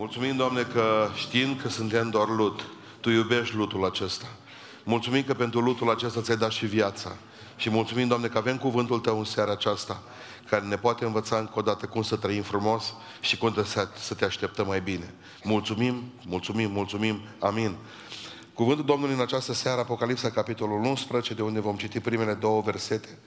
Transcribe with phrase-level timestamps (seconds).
[0.00, 2.64] Mulțumim, Doamne, că știind că suntem doar lut,
[3.00, 4.26] Tu iubești lutul acesta.
[4.84, 7.16] Mulțumim că pentru lutul acesta ți-ai dat și viața.
[7.56, 10.02] Și mulțumim, Doamne, că avem cuvântul Tău în seara aceasta,
[10.48, 13.54] care ne poate învăța încă o dată cum să trăim frumos și cum
[13.94, 15.14] să te așteptăm mai bine.
[15.42, 17.76] Mulțumim, mulțumim, mulțumim, amin.
[18.54, 23.18] Cuvântul Domnului în această seară, Apocalipsa, capitolul 11, de unde vom citi primele două versete.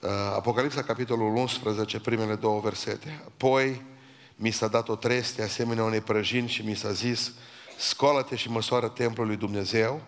[0.00, 3.22] Uh, Apocalipsa, capitolul 11, primele două versete.
[3.26, 3.96] Apoi
[4.40, 7.32] mi s-a dat o treste asemenea unei prăjini și mi s-a zis,
[7.78, 10.00] scoală-te și măsoară templul lui Dumnezeu,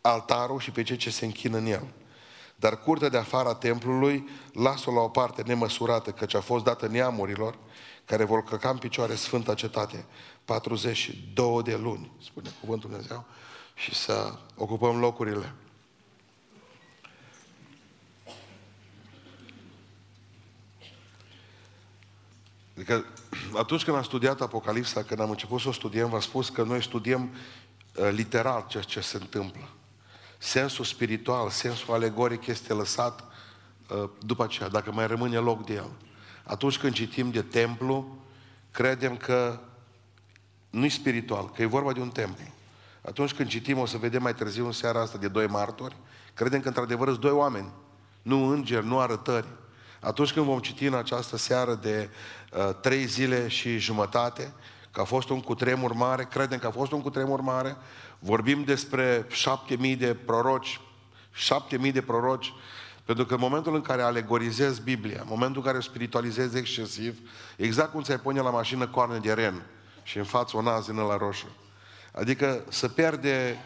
[0.00, 1.86] altarul și pe cei ce se închină în el.
[2.56, 6.86] Dar curtea de afară a templului, lasă-o la o parte nemăsurată, căci a fost dată
[6.86, 7.58] neamurilor,
[8.04, 10.04] care vor căca în picioare Sfânta Cetate
[10.44, 13.24] 42 de luni, spune Cuvântul Dumnezeu,
[13.74, 15.54] și să ocupăm locurile.
[22.78, 23.04] Adică
[23.62, 26.82] atunci când am studiat Apocalipsa, când am început să o studiem, v-am spus că noi
[26.82, 27.30] studiem
[27.94, 29.68] uh, literal ceea ce se întâmplă.
[30.38, 33.24] Sensul spiritual, sensul alegoric este lăsat
[33.90, 35.90] uh, după aceea, dacă mai rămâne loc de el.
[36.44, 38.16] Atunci când citim de templu,
[38.70, 39.60] credem că
[40.70, 42.44] nu-i spiritual, că e vorba de un templu.
[43.02, 45.96] Atunci când citim, o să vedem mai târziu în seara asta de doi martori,
[46.34, 47.72] credem că într-adevăr sunt doi oameni,
[48.22, 49.46] nu îngeri, nu arătări.
[50.00, 52.37] Atunci când vom citi în această seară de uh,
[52.80, 54.52] trei zile și jumătate,
[54.90, 57.76] că a fost un cutremur mare, credem că a fost un cutremur mare,
[58.18, 60.80] vorbim despre șapte mii de proroci,
[61.32, 62.52] șapte mii de proroci,
[63.04, 67.18] pentru că în momentul în care alegorizezi Biblia, în momentul în care o spiritualizezi excesiv,
[67.56, 69.62] exact cum ți-ai pune la mașină coarne de ren
[70.02, 71.56] și în față o nazină la roșu.
[72.12, 73.58] Adică să pierde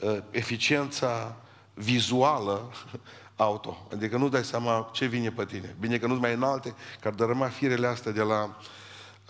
[0.00, 1.36] uh, eficiența
[1.74, 2.72] vizuală
[3.40, 3.86] auto.
[3.92, 5.76] Adică nu dai seama ce vine pe tine.
[5.80, 8.56] Bine că nu-ți mai înalte, că ar dărâma firele astea de la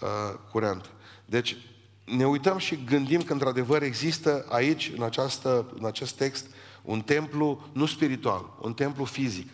[0.00, 0.08] uh,
[0.50, 0.91] curent.
[1.25, 1.56] Deci,
[2.05, 6.47] ne uităm și gândim că într-adevăr există aici, în, această, în acest text,
[6.83, 9.50] un templu nu spiritual, un templu fizic.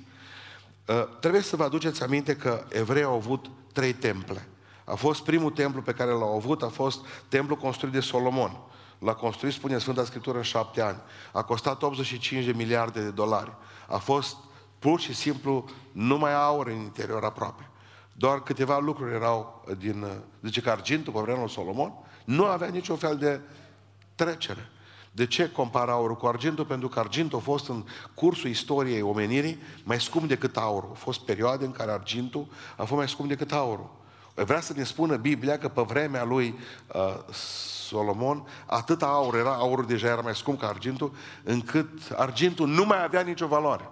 [0.87, 4.49] Uh, trebuie să vă aduceți aminte că evreii au avut trei temple.
[4.85, 8.57] A fost primul templu pe care l-au avut, a fost templu construit de Solomon.
[8.99, 10.99] L-a construit, spune Sfânta Scriptură, în șapte ani.
[11.33, 13.53] A costat 85 de miliarde de dolari.
[13.89, 14.37] A fost
[14.79, 17.71] pur și simplu numai aur în interior aproape.
[18.13, 20.07] Doar câteva lucruri erau din...
[20.43, 21.93] Zice că argintul pe vremea lui Solomon
[22.25, 23.41] nu avea niciun fel de
[24.15, 24.71] trecere.
[25.13, 26.65] De ce compara aurul cu argintul?
[26.65, 30.89] Pentru că argintul a fost în cursul istoriei omenirii mai scump decât aurul.
[30.89, 32.47] Au fost perioade în care argintul
[32.77, 33.91] a fost mai scump decât aurul.
[34.45, 36.59] Vrea să ne spună Biblia că pe vremea lui
[36.95, 37.35] uh,
[37.89, 41.13] Solomon, atât aur era, aurul deja era mai scump ca argintul,
[41.45, 43.91] încât argintul nu mai avea nicio valoare.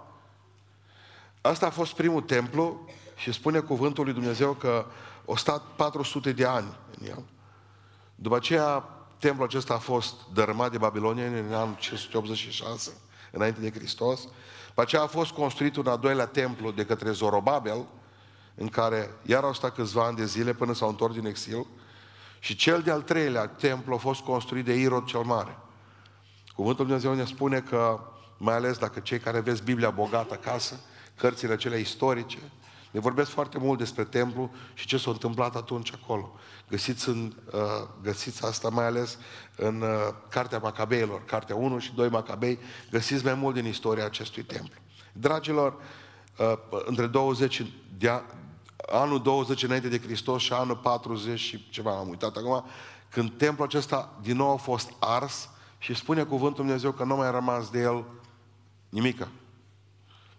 [1.41, 4.85] Asta a fost primul templu și spune cuvântul lui Dumnezeu că
[5.25, 7.23] o stat 400 de ani în el.
[8.15, 8.89] După aceea,
[9.19, 12.91] templul acesta a fost dărâmat de babilonieni în anul 586,
[13.31, 14.21] înainte de Hristos.
[14.67, 17.85] După aceea a fost construit un al doilea templu de către Zorobabel,
[18.55, 21.65] în care iar au stat câțiva ani de zile până s-au întors din exil.
[22.39, 25.57] Și cel de-al treilea templu a fost construit de Irod cel Mare.
[26.55, 27.99] Cuvântul Dumnezeu ne spune că,
[28.37, 30.79] mai ales dacă cei care aveți Biblia bogată acasă,
[31.15, 32.37] cărțile acelea istorice,
[32.91, 36.35] ne vorbesc foarte mult despre templu și ce s-a întâmplat atunci acolo.
[36.69, 37.61] Găsiți, în, uh,
[38.01, 39.17] găsiți asta mai ales
[39.55, 39.89] în uh,
[40.29, 42.59] Cartea Macabeilor, Cartea 1 și 2 Macabei,
[42.91, 44.79] găsiți mai mult din istoria acestui templu.
[45.13, 45.75] Dragilor,
[46.37, 47.65] uh, între 20
[47.97, 48.21] de,
[48.91, 52.65] anul 20 înainte de Hristos și anul 40 și ceva, am uitat acum,
[53.09, 57.27] când templul acesta din nou a fost ars și spune cuvântul Dumnezeu că nu mai
[57.27, 58.03] a rămas de el
[58.89, 59.27] nimică.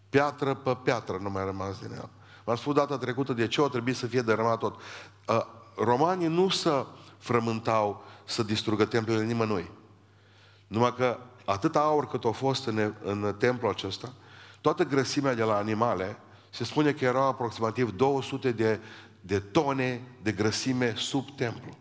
[0.09, 2.09] Piatră pe piatră nu mai a rămas din el.
[2.45, 4.81] V-am spus data trecută de ce o trebuie să fie dărâmat tot.
[5.77, 6.87] Romanii nu să
[7.19, 9.71] frământau să distrugă templele nimănui.
[10.67, 14.13] Numai că atât aur cât a fost în, în templul acesta,
[14.61, 16.19] toată grăsimea de la animale
[16.51, 18.81] se spune că erau aproximativ 200 de,
[19.21, 21.77] de tone de grăsime sub templu.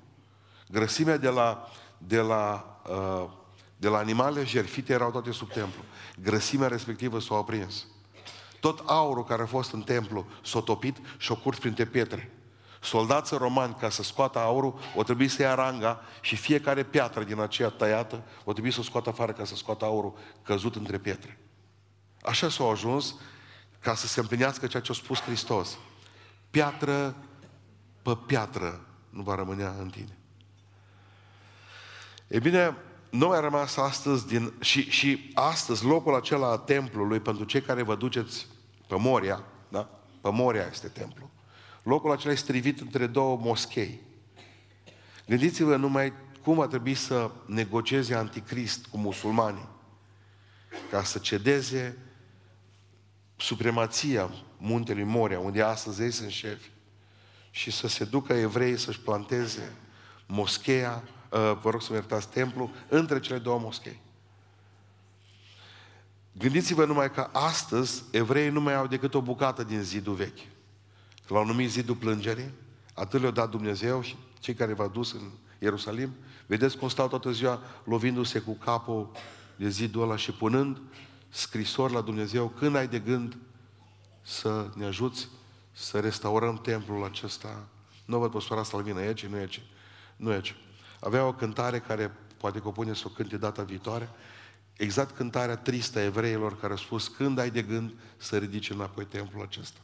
[0.68, 3.30] Grăsimea de la, de la, uh,
[3.78, 5.84] de la animale jerfite erau toate sub templu.
[6.22, 7.88] Grăsimea respectivă s-a aprins.
[8.60, 12.32] Tot aurul care a fost în templu s-a topit și a curs printre pietre.
[12.82, 17.40] Soldații romani, ca să scoată aurul, o trebuie să ia ranga și fiecare piatră din
[17.40, 20.14] aceea tăiată, o trebuie să o scoată afară ca să scoată aurul
[20.44, 21.40] căzut între pietre.
[22.22, 23.16] Așa s-au ajuns
[23.86, 25.78] ca să se împlinească ceea ce a spus Hristos.
[26.50, 27.16] Piatră
[28.02, 30.18] pe piatră nu va rămânea în tine.
[32.28, 32.76] E bine,
[33.10, 37.82] nu mai rămas astăzi din, și, și astăzi locul acela a templului pentru cei care
[37.82, 38.48] vă duceți
[38.88, 39.90] pe Moria, da?
[40.22, 41.30] Pe Moria este templu.
[41.84, 44.02] Locul acela este strivit între două moschei.
[45.28, 49.68] Gândiți-vă numai cum va trebui să negocieze anticrist cu musulmanii
[50.92, 51.98] ca să cedeze
[53.36, 56.70] supremația muntelui Moria, unde astăzi ei sunt șefi,
[57.52, 59.76] și să se ducă evrei să-și planteze
[60.26, 64.02] moscheea, uh, vă rog să mă iertați, templu, între cele două moschei.
[66.32, 70.40] Gândiți-vă numai că astăzi evreii nu mai au decât o bucată din zidul vechi.
[71.28, 72.52] L-au numit zidul plângerii,
[72.94, 76.16] atât le-a dat Dumnezeu și cei care v-au dus în Ierusalim,
[76.46, 79.12] vedeți cum stau toată ziua lovindu-se cu capul
[79.56, 80.82] de zidul ăla și punând
[81.36, 83.38] scrisori la Dumnezeu, când ai de gând
[84.22, 85.28] să ne ajuți
[85.72, 87.68] să restaurăm templul acesta.
[88.06, 89.62] Nu văd păstora Salvină, e ce, nu e ce.
[90.16, 90.54] Nu e ce.
[91.00, 94.10] Avea o cântare care poate că o pune să o cânte data viitoare,
[94.74, 99.06] exact cântarea tristă a evreilor care au spus când ai de gând să ridici înapoi
[99.06, 99.80] templul acesta.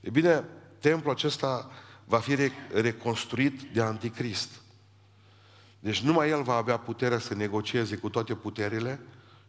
[0.00, 0.44] E bine,
[0.78, 1.70] templul acesta
[2.04, 2.36] va fi
[2.72, 4.50] reconstruit de anticrist.
[5.80, 9.00] Deci numai el va avea puterea să negocieze cu toate puterile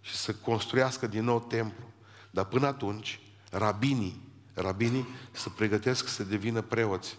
[0.02, 1.86] și să construiască din nou templu.
[2.32, 3.20] Dar până atunci,
[3.52, 7.18] rabinii, rabinii se pregătesc să devină preoți.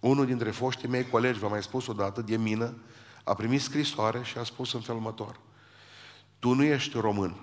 [0.00, 2.74] Unul dintre foștii mei colegi, v-am mai spus odată, de mină,
[3.24, 5.40] a primit scrisoare și a spus în felul următor.
[6.38, 7.36] Tu nu ești român,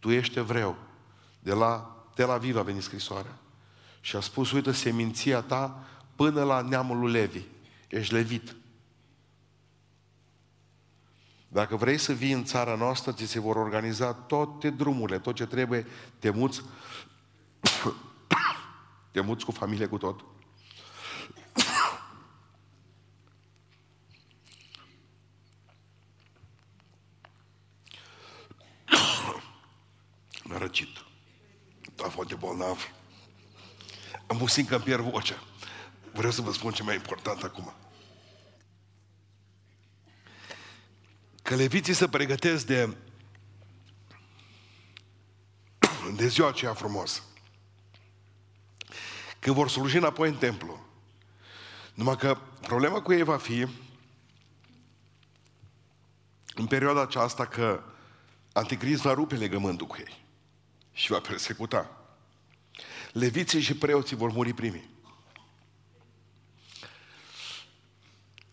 [0.00, 0.76] tu ești evreu.
[1.40, 3.38] De la Tel Aviv a venit scrisoarea.
[4.00, 5.84] Și a spus, uite, seminția ta
[6.16, 7.42] până la neamul lui Levi.
[7.88, 8.56] Ești levit.
[11.54, 15.46] Dacă vrei să vii în țara noastră, ți se vor organiza toate drumurile, tot ce
[15.46, 15.86] trebuie,
[16.18, 16.62] te muți,
[19.12, 20.24] te muți cu familie, cu tot.
[30.44, 31.04] Mi-a răcit.
[32.04, 32.90] A fost de bolnav.
[34.26, 35.42] Am simt că îmi pierd vocea.
[36.12, 37.83] Vreau să vă spun ce mai important acum.
[41.44, 42.96] Că leviții se pregătesc de,
[46.16, 47.22] de ziua aceea frumoasă.
[49.38, 50.86] Când vor sluji înapoi în templu.
[51.94, 53.66] Numai că problema cu ei va fi
[56.54, 57.82] în perioada aceasta că
[58.52, 60.24] Anticrist va rupe legământul cu ei
[60.92, 62.06] și va persecuta.
[63.12, 64.90] Leviții și preoții vor muri primii.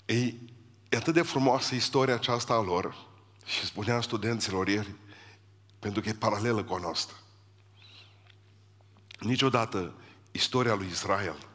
[0.06, 0.51] Ei,
[0.92, 2.96] E atât de frumoasă istoria aceasta a lor
[3.46, 4.96] și spuneam studenților ieri,
[5.80, 7.16] pentru că e paralelă cu a noastră.
[9.20, 9.94] Niciodată
[10.32, 11.48] istoria lui Israel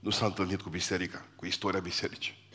[0.00, 2.48] nu s-a întâlnit cu biserica, cu istoria bisericii.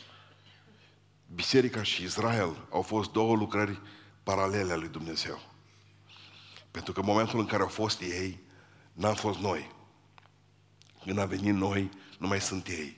[1.33, 3.81] Biserica și Israel au fost două lucrări
[4.23, 5.39] paralele a lui Dumnezeu.
[6.71, 8.39] Pentru că în momentul în care au fost ei,
[8.93, 9.71] n-am fost noi.
[11.03, 12.97] Când a venit noi, nu mai sunt ei.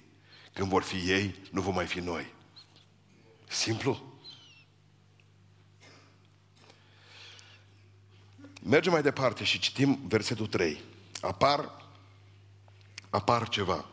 [0.53, 2.39] Când vor fi ei, nu vom mai fi noi.
[3.51, 4.01] Simplu.
[8.63, 10.81] Mergem mai departe și citim versetul 3.
[11.21, 11.86] Apar,
[13.09, 13.86] apar ceva.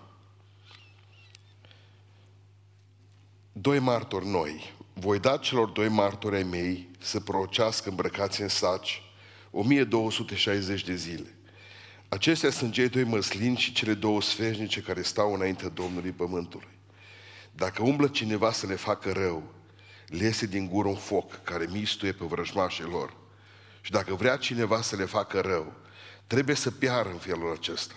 [3.53, 4.75] Doi martori noi.
[4.93, 9.03] Voi da celor doi martori ai mei să procească îmbrăcați în saci
[9.51, 11.35] 1260 de zile.
[12.09, 16.78] Acestea sunt cei doi măslini și cele două sfeșnice care stau înainte Domnului Pământului.
[17.59, 19.43] Dacă umblă cineva să le facă rău,
[20.07, 23.17] le iese din gură un foc care mistuie pe vrăjmașii lor.
[23.81, 25.73] Și dacă vrea cineva să le facă rău,
[26.27, 27.95] trebuie să piară în felul acesta.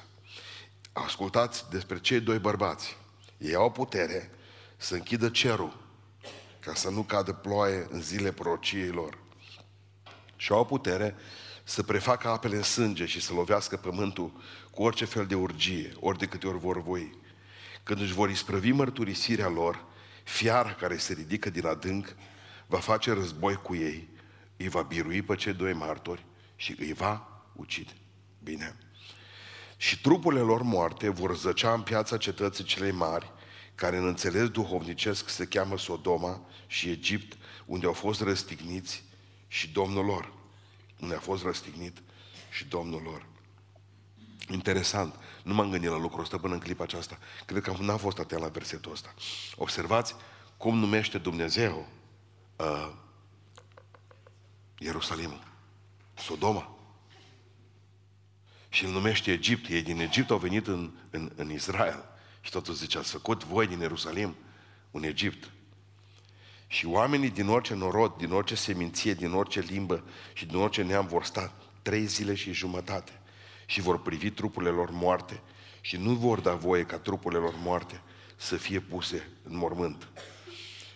[0.92, 2.98] Ascultați despre cei doi bărbați.
[3.38, 4.32] Ei au putere
[4.78, 5.80] să închidă cerul
[6.60, 9.18] ca să nu cadă ploaie în zile prorociei lor.
[10.36, 11.16] Și au putere
[11.64, 14.42] să prefacă apele în sânge și să lovească pământul
[14.72, 17.20] cu orice fel de urgie, ori de câte ori vor voi.
[17.84, 19.86] Când își vor isprăvi mărturisirea lor,
[20.24, 22.16] fiara care se ridică din adânc
[22.68, 24.10] va face război cu ei,
[24.58, 27.92] îi va birui pe cei doi martori și îi va ucide.
[28.44, 28.78] Bine.
[29.78, 33.32] Și trupurile lor moarte vor zăcea în piața cetății celei mari,
[33.76, 39.04] care în înțeles duhovnicesc se cheamă Sodoma și Egipt, unde au fost răstigniți
[39.48, 40.34] și Domnul lor.
[41.00, 41.98] Unde a fost răstignit
[42.52, 43.26] și Domnul lor.
[44.50, 45.16] Interesant.
[45.44, 47.18] Nu m-am gândit la lucrul ăsta până în clipa aceasta.
[47.46, 49.14] Cred că n-am fost atent la versetul ăsta.
[49.56, 50.16] Observați
[50.58, 51.88] cum numește Dumnezeu
[52.56, 52.92] uh,
[54.78, 55.44] Ierusalimul.
[56.14, 56.76] Sodoma.
[58.70, 59.70] Și îl numește Egipt.
[59.70, 62.04] Ei din Egipt au venit în, în, în Israel.
[62.42, 64.36] Și totul zice, ați făcut voi din Ierusalim
[64.92, 65.52] un Egipt.
[66.68, 71.08] Și oamenii din orice norod, din orice seminție, din orice limbă și din orice neam
[71.08, 73.21] vor sta trei zile și jumătate
[73.72, 75.42] și vor privi trupurile lor moarte
[75.82, 78.02] și nu vor da voie ca trupurile lor moarte
[78.36, 80.08] să fie puse în mormânt.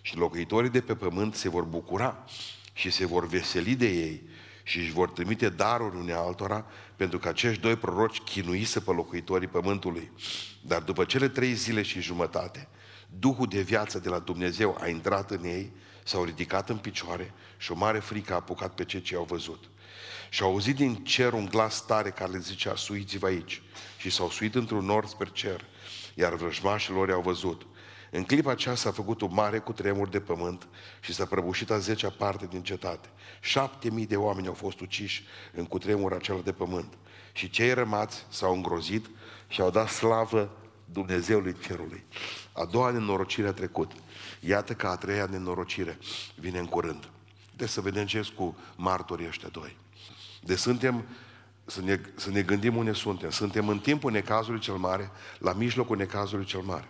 [0.01, 2.25] Și locuitorii de pe pământ se vor bucura
[2.73, 4.21] și se vor veseli de ei
[4.63, 6.65] și își vor trimite daruri unei altora
[6.95, 10.11] pentru că acești doi proroci chinuise pe locuitorii pământului.
[10.61, 12.67] Dar după cele trei zile și jumătate,
[13.19, 15.71] Duhul de viață de la Dumnezeu a intrat în ei,
[16.03, 19.69] s-au ridicat în picioare și o mare frică a apucat pe cei ce au văzut.
[20.29, 23.61] Și au auzit din cer un glas tare care le zicea, suiți-vă aici.
[23.97, 25.65] Și s-au suit într-un nor spre cer,
[26.13, 27.65] iar vrăjmașii lor au văzut.
[28.11, 30.67] În clipa aceea s-a făcut un mare cutremur de pământ
[30.99, 33.09] și s-a prăbușit a zecea parte din cetate.
[33.41, 36.93] Șapte mii de oameni au fost uciși în cutremur acela de pământ.
[37.31, 39.05] Și cei rămați s-au îngrozit
[39.47, 42.03] și au dat slavă Dumnezeului cerului.
[42.51, 43.91] A doua nenorocire a trecut.
[44.39, 45.97] Iată că a treia nenorocire
[46.35, 47.09] vine în curând.
[47.55, 49.77] De să vedem ce cu martorii ăștia doi.
[50.45, 51.05] De suntem,
[51.65, 53.29] să ne, să ne gândim unde suntem.
[53.29, 56.87] Suntem în timpul necazului cel mare, la mijlocul necazului cel mare.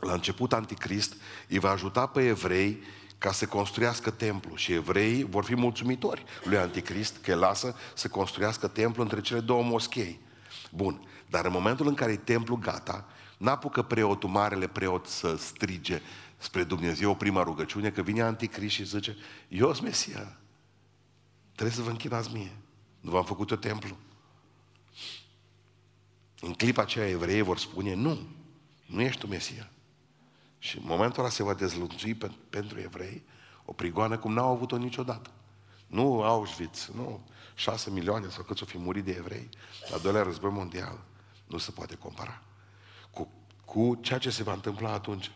[0.00, 1.14] La început, Anticrist
[1.48, 2.82] îi va ajuta pe evrei
[3.18, 8.08] ca să construiască templu și evreii vor fi mulțumitori lui Anticrist că îl lasă să
[8.08, 10.20] construiască templu între cele două moschei.
[10.70, 16.00] Bun, dar în momentul în care e templu gata, n-apucă preotul, marele preot să strige
[16.36, 19.16] spre Dumnezeu prima rugăciune, că vine Anticrist și zice,
[19.48, 20.38] eu sunt Mesia,
[21.58, 22.56] trebuie să vă închinați mie,
[23.00, 23.96] nu v-am făcut eu templu.
[26.40, 28.18] În clipa aceea evreii vor spune, nu,
[28.86, 29.70] nu ești tu Mesia.
[30.58, 33.24] Și în momentul ăla se va dezlunțui pe, pentru evrei
[33.64, 35.30] o prigoană cum n-au avut-o niciodată.
[35.86, 39.48] Nu Auschwitz, nu șase milioane sau câți o fi murit de evrei
[39.90, 41.04] la doilea război mondial.
[41.46, 42.42] Nu se poate compara
[43.10, 43.32] cu,
[43.64, 45.30] cu ceea ce se va întâmpla atunci.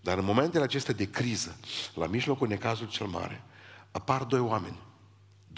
[0.00, 1.56] Dar în momentele acestea de criză,
[1.94, 3.44] la mijlocul necazului cel mare,
[3.90, 4.86] apar doi oameni,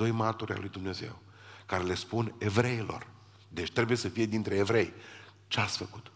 [0.01, 1.19] doi martori al lui Dumnezeu,
[1.67, 3.07] care le spun evreilor.
[3.49, 4.93] Deci trebuie să fie dintre evrei.
[5.49, 6.13] Ce ați făcut?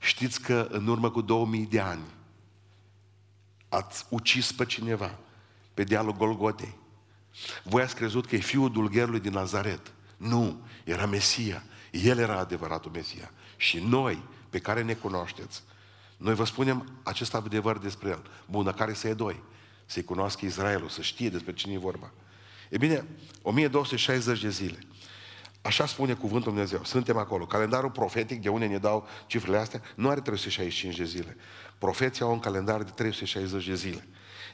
[0.00, 2.04] Știți că în urmă cu 2000 de ani
[3.68, 5.18] ați ucis pe cineva
[5.74, 6.74] pe dealul Golgotei.
[7.64, 9.92] Voi ați crezut că e fiul dulgherului din Nazaret.
[10.16, 11.64] Nu, era Mesia.
[11.90, 13.30] El era adevăratul Mesia.
[13.56, 15.62] Și noi, pe care ne cunoașteți,
[16.16, 18.22] noi vă spunem acest adevăr despre el.
[18.46, 19.42] Bun, dar care să e doi?
[19.86, 22.12] Să-i cunoască Israelul, să știe despre cine e vorba.
[22.68, 23.04] E bine,
[23.42, 24.78] 1260 de zile.
[25.62, 26.84] Așa spune cuvântul Dumnezeu.
[26.84, 27.46] Suntem acolo.
[27.46, 31.36] Calendarul profetic, de unde ne dau cifrele astea, nu are 365 de zile.
[31.78, 34.06] Profeții au un calendar de 360 de zile.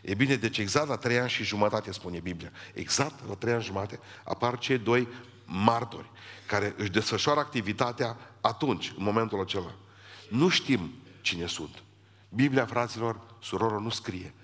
[0.02, 3.62] E bine, deci exact la trei ani și jumătate, spune Biblia, exact la trei ani
[3.62, 5.08] și jumătate, apar cei doi
[5.44, 6.10] martori
[6.46, 9.74] care își desfășoară activitatea atunci, în momentul acela.
[10.30, 11.82] Nu știm cine sunt.
[12.28, 14.34] Biblia, fraților, surorilor, nu scrie.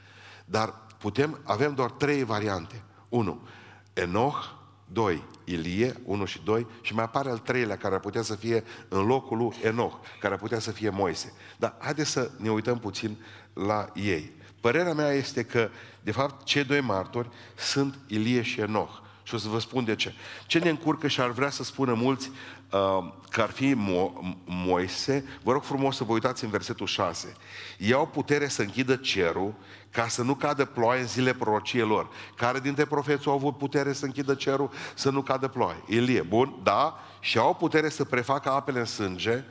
[0.45, 2.83] Dar putem, avem doar trei variante.
[3.09, 3.49] Unu,
[3.93, 4.45] Enoch,
[4.87, 8.65] doi, Ilie, 1 și 2, și mai apare al treilea care ar putea să fie
[8.89, 11.33] în locul lui Enoch, care ar putea să fie Moise.
[11.57, 13.17] Dar haideți să ne uităm puțin
[13.53, 14.33] la ei.
[14.61, 15.69] Părerea mea este că,
[16.01, 19.03] de fapt, cei doi martori sunt Ilie și Enoch.
[19.25, 20.15] Și o să vă spun de ce.
[20.47, 22.31] Ce ne încurcă și ar vrea să spună mulți
[22.71, 27.37] uh, că ar fi Mo- Moise, vă rog frumos să vă uitați în versetul 6.
[27.79, 29.55] Iau putere să închidă cerul
[29.91, 32.09] ca să nu cadă ploaie în zile prorociei lor.
[32.37, 35.83] Care dintre profeți au avut putere să închidă cerul să nu cadă ploaie?
[35.87, 39.45] Ilie, bun, da, și au putere să prefacă apele în sânge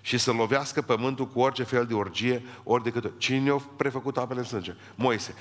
[0.00, 3.12] și să lovească pământul cu orice fel de orgie, ori de câte.
[3.18, 4.74] Cine a prefăcut apele în sânge?
[4.94, 5.34] Moise.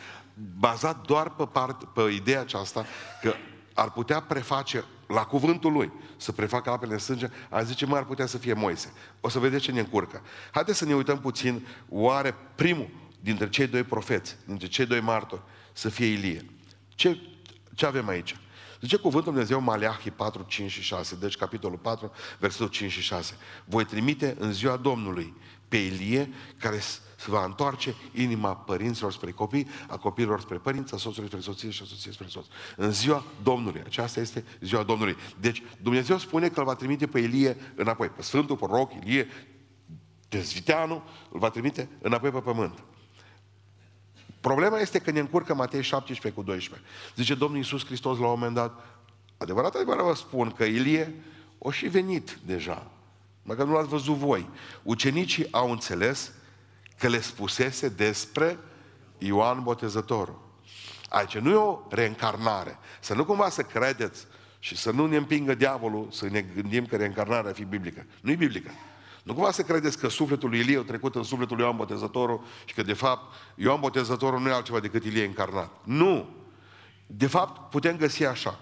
[0.59, 2.85] Bazat doar pe, part, pe ideea aceasta
[3.21, 3.33] că
[3.74, 8.06] ar putea preface la cuvântul lui să prefacă apele în sânge, ar zice, mai ar
[8.06, 8.94] putea să fie Moise.
[9.22, 10.22] O să vedeți ce ne încurcă.
[10.51, 15.42] Haideți să ne uităm puțin, oare primul dintre cei doi profeți, dintre cei doi martori,
[15.74, 16.46] să fie Ilie.
[16.96, 17.18] Ce,
[17.75, 18.36] ce avem aici?
[18.82, 23.38] Zice cuvântul Dumnezeu Maleahi 4, 5 și 6, deci capitolul 4, versetul 5 și 6.
[23.66, 25.34] Voi trimite în ziua Domnului
[25.68, 26.80] pe Ilie, care
[27.22, 31.70] se va întoarce inima părinților spre copii, a copiilor spre părinți, a soțului spre soție
[31.70, 32.46] și a soției spre soț.
[32.75, 33.82] În ziua Domnului.
[33.86, 35.16] Aceasta este ziua Domnului.
[35.40, 38.10] Deci Dumnezeu spune că îl va trimite pe Ilie înapoi.
[38.10, 39.28] Pe Sfântul Proroc Ilie,
[40.30, 42.84] dezviteanul, îl va trimite înapoi pe pământ.
[44.40, 46.88] Problema este că ne încurcă Matei 17 cu 12.
[47.16, 48.86] Zice Domnul Iisus Hristos la un moment dat,
[49.38, 51.16] adevărat, adevărat vă spun că Ilie
[51.58, 52.92] o și venit deja.
[53.44, 54.50] Măcar nu l-ați văzut voi.
[54.84, 56.32] Ucenicii au înțeles
[57.01, 58.58] că le spusese despre
[59.17, 60.39] Ioan Botezătorul.
[61.10, 62.77] Aici nu e o reîncarnare.
[63.00, 64.25] Să nu cumva să credeți
[64.60, 68.05] și să nu ne împingă diavolul să ne gândim că reîncarnarea ar fi biblică.
[68.22, 68.72] Nu e biblică.
[69.24, 72.41] Nu cumva să credeți că sufletul lui Ilie a trecut în sufletul lui Ioan Botezătorul
[72.65, 75.72] și că de fapt Ioan Botezătorul nu e altceva decât Ilie încarnat.
[75.84, 76.29] Nu!
[77.08, 78.60] De fapt, putem găsi așa.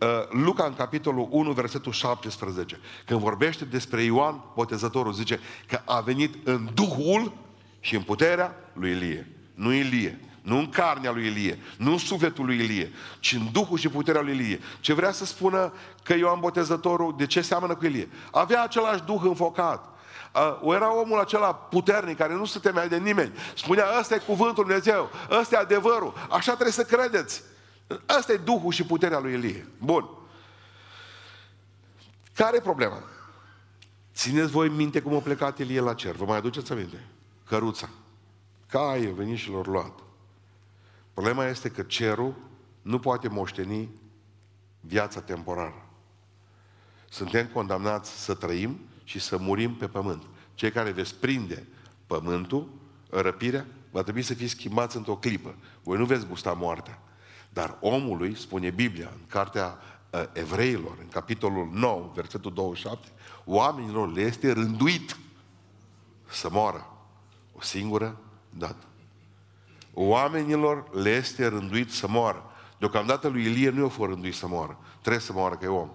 [0.00, 6.00] uh, Luca în capitolul 1, versetul 17, când vorbește despre Ioan Botezătorul, zice că a
[6.00, 7.48] venit în Duhul
[7.80, 9.26] și în puterea lui Ilie.
[9.54, 13.78] Nu Ilie, nu în carnea lui Ilie, nu în sufletul lui Ilie, ci în Duhul
[13.78, 14.60] și puterea lui Ilie.
[14.80, 15.72] Ce vrea să spună
[16.02, 18.08] că Ioan Botezătorul, de ce seamănă cu Ilie?
[18.30, 19.88] Avea același Duh înfocat.
[20.62, 23.32] Uh, era omul acela puternic care nu se temea de nimeni.
[23.54, 27.42] Spunea, ăsta e cuvântul Lui Dumnezeu, ăsta e adevărul, așa trebuie să credeți.
[28.18, 29.66] Ăsta e Duhul și puterea lui Ilie.
[29.78, 30.08] Bun.
[32.34, 33.02] Care e problema?
[34.14, 36.14] Țineți voi minte cum a plecat Ilie la cer.
[36.14, 37.04] Vă mai aduceți aminte?
[37.50, 37.88] Căruța.
[38.66, 39.98] Caie venit și l luat.
[41.12, 42.34] Problema este că cerul
[42.82, 43.88] nu poate moșteni
[44.80, 45.86] viața temporară.
[47.08, 50.22] Suntem condamnați să trăim și să murim pe pământ.
[50.54, 51.66] Cei care veți prinde
[52.06, 52.68] pământul,
[53.08, 55.54] răpirea, va trebui să fiți schimbați într-o clipă.
[55.82, 57.02] Voi nu veți gusta moartea.
[57.48, 59.78] Dar omului, spune Biblia, în cartea
[60.10, 63.08] uh, evreilor, în capitolul 9, versetul 27,
[63.44, 65.16] oamenilor le este rânduit
[66.28, 66.89] să moară
[67.60, 68.16] o singură
[68.50, 68.84] dată.
[69.94, 72.44] Oamenilor le este rânduit să moară.
[72.78, 74.78] Deocamdată lui Ilie nu i-a fost rânduit să moară.
[75.00, 75.90] Trebuie să moară, că e om.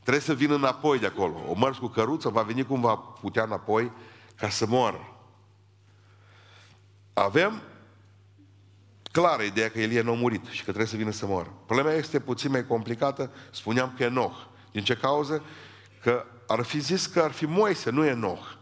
[0.00, 1.34] Trebuie să vină înapoi de acolo.
[1.48, 3.92] O mers cu căruță, va veni cum va putea înapoi
[4.36, 5.16] ca să moară.
[7.12, 7.62] Avem
[9.12, 11.52] clară ideea că Elie nu a murit și că trebuie să vină să moară.
[11.66, 14.36] Problema este puțin mai complicată, spuneam că e Enoch.
[14.72, 15.42] Din ce cauză?
[16.02, 18.56] Că ar fi zis că ar fi Moise, nu Enoch.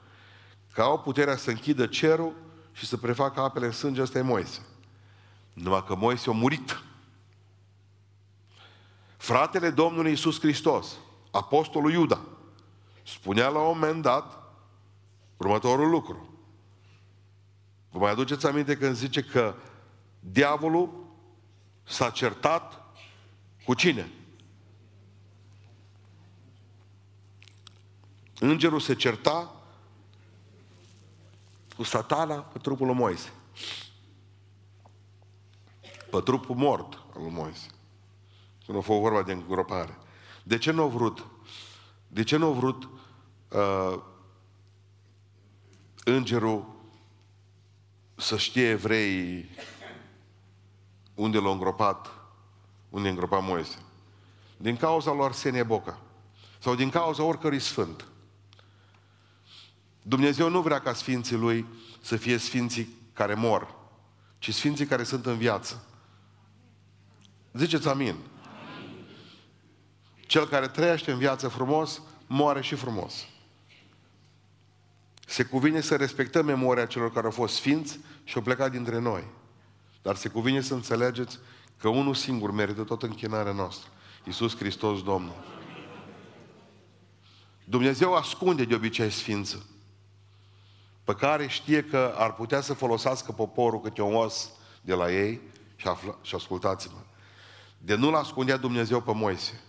[0.72, 2.34] Că au puterea să închidă cerul
[2.72, 4.60] și să prefacă apele în sânge, ăsta e Moise.
[5.52, 6.82] Numai că Moise a murit.
[9.16, 10.96] Fratele Domnului Iisus Hristos,
[11.30, 12.20] Apostolul Iuda,
[13.02, 14.54] spunea la un moment dat
[15.36, 16.28] următorul lucru.
[17.90, 19.54] Vă mai aduceți aminte când zice că
[20.20, 21.06] diavolul
[21.82, 22.82] s-a certat
[23.64, 24.10] cu cine?
[28.38, 29.61] Îngerul se certa
[31.82, 33.32] cu satana pe trupul lui Moise.
[36.10, 37.66] Pe trupul mort al lui Moise.
[38.66, 39.98] Când a fost vorba de îngropare.
[40.42, 41.26] De ce nu a vrut?
[42.08, 42.88] De ce nu a vrut
[43.48, 43.98] uh,
[46.04, 46.64] îngerul
[48.14, 49.50] să știe evreii
[51.14, 52.10] unde l-a îngropat,
[52.90, 53.78] unde a îngropat Moise.
[54.56, 55.98] Din cauza lui Arsenie Boca.
[56.58, 58.06] Sau din cauza oricărui sfânt.
[60.02, 61.66] Dumnezeu nu vrea ca sfinții lui
[62.00, 63.74] să fie sfinții care mor,
[64.38, 65.84] ci sfinții care sunt în viață.
[67.52, 68.06] Ziceți amin.
[68.06, 68.20] amin.
[70.26, 73.26] Cel care trăiește în viață frumos, moare și frumos.
[75.26, 79.24] Se cuvine să respectăm memoria celor care au fost sfinți și au plecat dintre noi.
[80.02, 81.38] Dar se cuvine să înțelegeți
[81.78, 83.90] că unul singur merită tot închinarea noastră.
[84.24, 85.44] Iisus Hristos Domnul.
[87.64, 89.66] Dumnezeu ascunde de obicei sfință,
[91.04, 95.40] pe care știe că ar putea să folosească poporul câte un os de la ei
[95.76, 96.98] și, afla, și ascultați-mă.
[97.78, 99.60] De nu-l ascundea Dumnezeu pe Moise.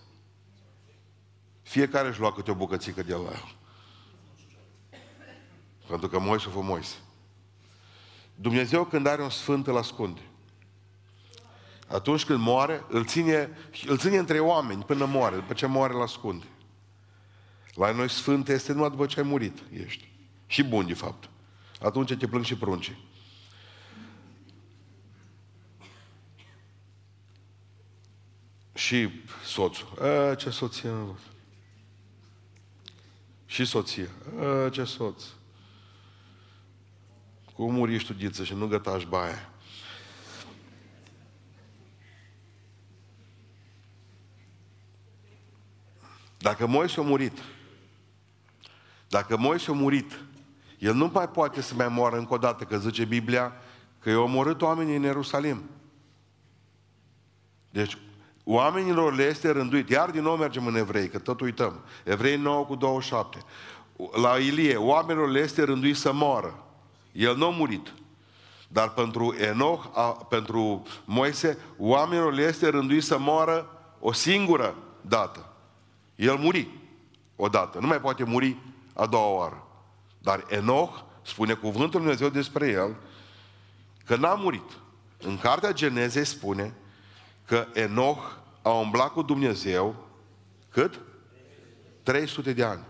[1.62, 3.54] Fiecare își lua câte o bucățică de la el.
[5.88, 6.96] Pentru că Moise a fost Moise.
[8.34, 10.20] Dumnezeu când are un sfânt îl ascunde.
[11.88, 13.50] Atunci când moare, îl ține,
[13.86, 15.36] îl ține între oameni până moare.
[15.36, 16.46] După ce moare, îl ascunde.
[17.74, 20.13] La noi sfânt este numai după ce ai murit, ești.
[20.46, 21.28] Și bun, de fapt.
[21.80, 22.96] Atunci te plâng și prunci.
[28.74, 29.10] Și
[29.44, 30.02] soțul.
[30.02, 31.18] A, ce soție am
[33.46, 34.08] Și soția.
[34.40, 35.24] A, ce soț.
[37.54, 39.48] Cum muri studiță și nu gătași baia.
[46.38, 47.42] Dacă Moise a murit,
[49.08, 50.18] dacă Moise a murit,
[50.78, 53.52] el nu mai poate să mai moară încă o dată, că zice Biblia
[53.98, 55.62] că i-au omorât oamenii în Ierusalim.
[57.70, 57.98] Deci,
[58.44, 61.80] oamenilor le este rânduit, iar din nou mergem în evrei, că tot uităm.
[62.04, 63.44] Evrei 9 cu 27.
[64.12, 66.64] La Ilie, oamenilor le este rânduit să moară.
[67.12, 67.94] El nu a murit.
[68.68, 73.68] Dar pentru Enoch, a, pentru Moise, oamenilor le este rânduit să moară
[74.00, 75.52] o singură dată.
[76.14, 76.68] El muri
[77.36, 78.56] odată, nu mai poate muri
[78.94, 79.63] a doua oară.
[80.24, 82.96] Dar Enoch spune cuvântul Lui Dumnezeu despre el
[84.04, 84.70] că n-a murit.
[85.18, 86.74] În cartea Genezei spune
[87.44, 88.22] că Enoch
[88.62, 89.94] a umblat cu Dumnezeu
[90.68, 91.00] cât?
[92.02, 92.84] 300 de ani.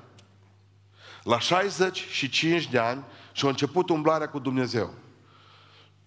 [1.23, 4.95] La 65 de ani și a început umblarea cu Dumnezeu.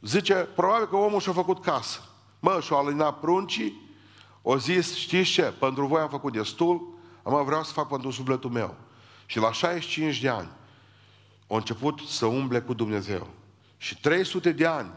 [0.01, 1.99] Zice, probabil că omul și-a făcut casă.
[2.39, 3.95] Mă, și-a alinat pruncii,
[4.41, 8.49] o zis, știți ce, pentru voi am făcut destul, am vreau să fac pentru sufletul
[8.49, 8.75] meu.
[9.25, 10.49] Și la 65 de ani
[11.47, 13.27] a început să umble cu Dumnezeu.
[13.77, 14.89] Și 300 de ani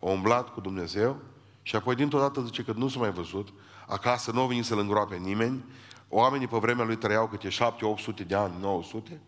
[0.00, 1.16] a umblat cu Dumnezeu
[1.62, 3.48] și apoi dintr-o dată zice că nu s-a mai văzut,
[3.86, 5.64] acasă nu a venit să-l îngroape nimeni,
[6.08, 9.20] oamenii pe vremea lui trăiau câte 7-800 de ani, 900,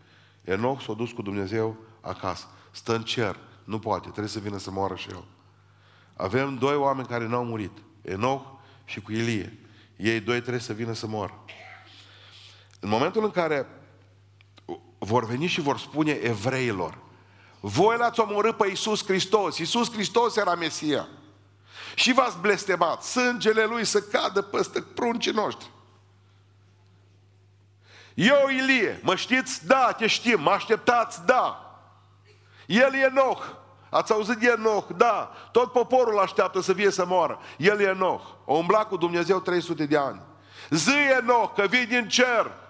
[0.43, 2.45] Enoch s-a dus cu Dumnezeu acasă.
[2.71, 5.23] Stă în cer, nu poate, trebuie să vină să moară și el.
[6.15, 8.45] Avem doi oameni care n-au murit, Enoch
[8.85, 9.59] și cu Ilie.
[9.95, 11.43] Ei doi trebuie să vină să moară.
[12.79, 13.67] În momentul în care
[15.03, 16.97] vor veni și vor spune evreilor,
[17.59, 21.07] voi l-ați omorât pe Iisus Hristos, Iisus Hristos era Mesia.
[21.95, 25.69] Și v-ați blestemat, sângele Lui să cadă peste pruncii noștri.
[28.13, 29.65] Eu, Ilie, mă știți?
[29.65, 31.25] Da, te știm, mă așteptați?
[31.25, 31.75] Da.
[32.65, 33.43] El e Enoch.
[33.89, 34.89] Ați auzit de Enoch?
[34.97, 35.31] Da.
[35.51, 37.39] Tot poporul așteaptă să vie să moară.
[37.57, 38.23] El e Enoch.
[38.45, 40.21] O umbla cu Dumnezeu 300 de ani.
[40.69, 42.60] Zi Enoch că vii din cer.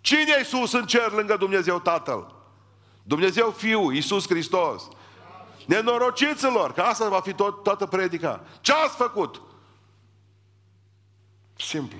[0.00, 2.34] Cine e sus în cer lângă Dumnezeu Tatăl?
[3.02, 4.88] Dumnezeu Fiul, Iisus Hristos.
[5.66, 8.44] Nenorociților, că asta va fi tot, toată predica.
[8.60, 9.42] Ce ați făcut?
[11.56, 11.98] Simplu.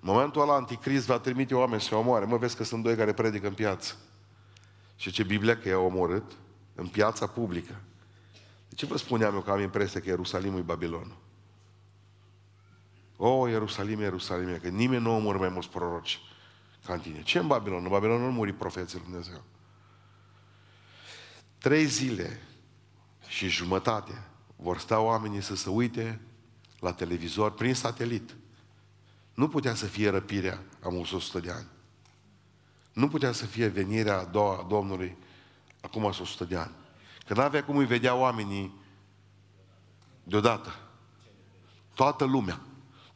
[0.00, 2.24] În momentul ăla, anticrist va trimite oameni să omoare.
[2.24, 3.94] Mă, vezi că sunt doi care predică în piață.
[4.96, 6.32] Și ce Biblia că i-a omorât
[6.74, 7.74] în piața publică.
[8.68, 11.16] De ce vă spuneam eu că am impresia că Ierusalimul e Babilonul?
[13.24, 16.20] O, Ierusalim, Ierusalim, că nimeni nu omoră mai mulți proroci
[16.84, 17.22] ca în tine.
[17.22, 17.82] Ce în Babilon?
[17.82, 19.42] În Babilon nu muri profeții lui Dumnezeu.
[21.58, 22.40] Trei zile
[23.26, 24.24] și jumătate
[24.56, 26.20] vor sta oamenii să se uite
[26.80, 28.34] la televizor prin satelit.
[29.34, 31.66] Nu putea să fie răpirea am 100 de ani.
[32.92, 35.16] Nu putea să fie venirea a doua a Domnului
[35.80, 36.72] acum 100 de ani.
[37.26, 38.74] Că n-avea cum îi vedea oamenii
[40.24, 40.74] deodată.
[41.94, 42.60] Toată lumea.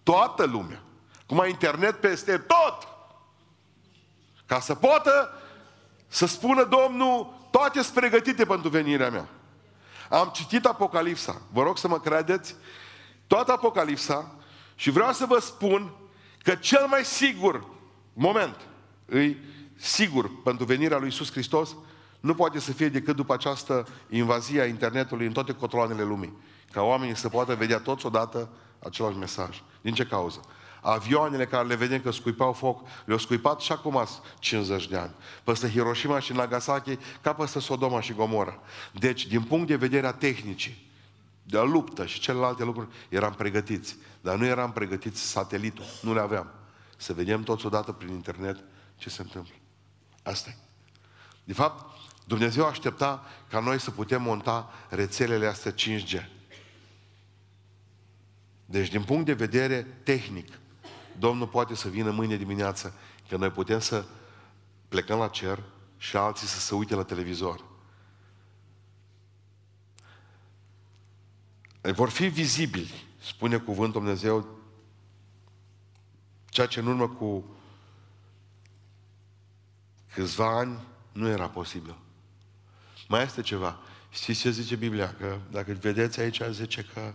[0.06, 0.82] Toată lumea.
[1.26, 2.88] Cum ai internet peste tot.
[4.46, 5.32] Ca să poată
[6.08, 9.28] să spună Domnul, toate sunt pregătite pentru venirea mea.
[10.10, 11.42] Am citit Apocalipsa.
[11.52, 12.56] Vă rog să mă credeți.
[13.26, 14.34] Toată Apocalipsa
[14.74, 15.92] și vreau să vă spun
[16.42, 17.66] că cel mai sigur
[18.12, 18.56] moment
[19.06, 19.40] îi
[19.76, 21.76] sigur pentru venirea lui Isus Hristos
[22.20, 26.36] nu poate să fie decât după această invazie a internetului în toate cotloanele lumii.
[26.72, 29.62] Ca oamenii să poată vedea toți odată același mesaj.
[29.80, 30.40] Din ce cauză?
[30.80, 34.06] Avioanele care le vedem că scuipau foc, le-au scuipat și acum
[34.38, 35.14] 50 de ani.
[35.44, 38.58] Peste Hiroshima și Nagasaki, ca peste Sodoma și Gomora.
[38.92, 40.90] Deci, din punct de vedere a tehnicii,
[41.42, 43.96] de luptă și celelalte lucruri, eram pregătiți.
[44.20, 46.50] Dar nu eram pregătiți satelitul, nu le aveam.
[46.96, 48.64] Să vedem toți odată prin internet
[48.96, 49.54] ce se întâmplă.
[50.22, 50.56] Asta e.
[51.44, 56.35] De fapt, Dumnezeu aștepta ca noi să putem monta rețelele astea 5G.
[58.66, 60.58] Deci, din punct de vedere tehnic,
[61.18, 62.94] Domnul poate să vină mâine dimineață,
[63.28, 64.04] că noi putem să
[64.88, 65.62] plecăm la cer
[65.96, 67.64] și alții să se uite la televizor.
[71.80, 74.46] Vor fi vizibili, spune cuvântul Dumnezeu,
[76.48, 77.44] ceea ce în urmă cu
[80.12, 80.78] câțiva ani
[81.12, 81.96] nu era posibil.
[83.08, 83.78] Mai este ceva.
[84.10, 85.14] Știți ce zice Biblia?
[85.14, 87.14] Că dacă vedeți aici, zice că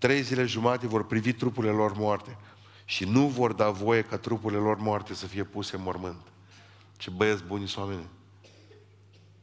[0.00, 2.36] trei zile jumate vor privi trupurile lor moarte
[2.84, 6.26] și nu vor da voie ca trupurile lor moarte să fie puse în mormânt.
[6.96, 8.08] Ce băieți buni sunt oameni.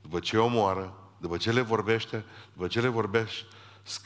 [0.01, 3.45] După ce o moară, după ce le vorbește, după ce le vorbești,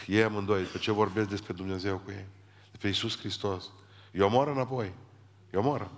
[0.07, 2.25] ei amândoi, după ce vorbesc despre Dumnezeu cu ei,
[2.69, 3.69] despre Iisus Hristos,
[4.11, 4.93] eu moară înapoi.
[5.53, 5.91] Eu moară.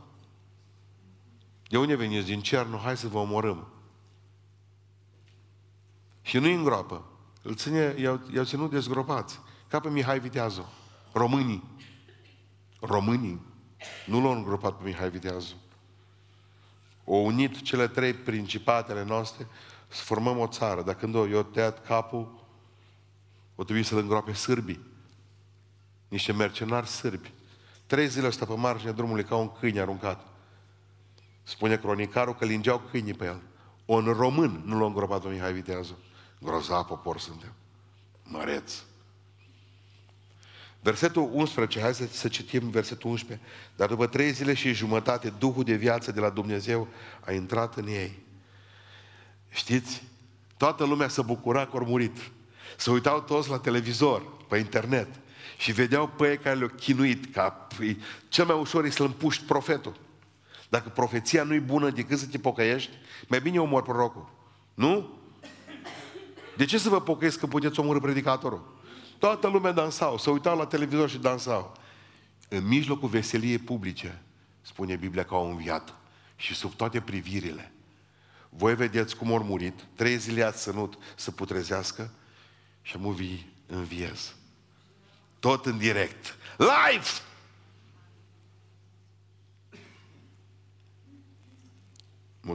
[1.69, 2.25] De unde veniți?
[2.25, 2.65] Din cer?
[2.65, 3.67] Nu, hai să vă omorâm.
[6.21, 7.05] Și nu-i îngroapă.
[7.41, 9.39] Îl ține, i-au, i-au ținut dezgropați.
[9.73, 10.73] Ca pe Mihai Viteazu.
[11.11, 11.63] Românii.
[12.79, 13.41] Românii.
[14.05, 15.55] Nu l-au îngropat pe Mihai Viteazu.
[17.03, 19.47] O unit cele trei principatele noastre
[19.87, 20.81] să formăm o țară.
[20.81, 22.45] Dar când eu tăiat capul,
[23.55, 24.85] o trebuie să-l îngroape sârbii.
[26.07, 27.31] Niște mercenari sârbi.
[27.85, 30.27] Trei zile ăsta pe marginea drumului ca un câine aruncat.
[31.43, 33.41] Spune cronicarul că lingeau câinii pe el.
[33.85, 35.97] Un român nu l-a îngropat pe Mihai Viteazu.
[36.39, 37.53] Grozav popor suntem.
[38.23, 38.73] Măreț.
[40.83, 43.45] Versetul 11, hai să, să citim versetul 11.
[43.75, 46.87] Dar după trei zile și jumătate, Duhul de viață de la Dumnezeu
[47.25, 48.19] a intrat în ei.
[49.49, 50.03] Știți?
[50.57, 52.17] Toată lumea se bucura că au murit.
[52.77, 55.07] Se uitau toți la televizor, pe internet
[55.57, 57.67] și vedeau pe ei care le-au chinuit, ca
[58.27, 59.95] cel mai ușor e să-l împuști profetul.
[60.69, 62.91] Dacă profeția nu e bună decât să te pocăiești,
[63.27, 64.29] mai bine omor prorocul.
[64.73, 65.09] Nu?
[66.57, 68.72] De ce să vă pocăiesc că puteți omorâ predicatorul?
[69.23, 71.77] Toată lumea dansau, se uitau la televizor și dansau.
[72.47, 74.21] în mijlocul veseliei publice,
[74.61, 75.95] spune Biblia că au înviat
[76.35, 77.71] și sub toate privirile.
[78.49, 82.11] Voi vedeți cum au murit, trei zile ați sănut să putrezească
[82.81, 84.35] și am vii înviez.
[85.39, 86.35] Tot în direct.
[86.57, 87.07] Live!